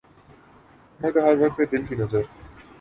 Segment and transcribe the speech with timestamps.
[0.99, 2.21] عمر کے ہر ورق پہ دل کی نظر